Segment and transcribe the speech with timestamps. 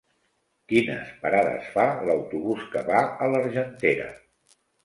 [0.71, 4.13] Quines parades fa l'autobús que va a l'Argentera?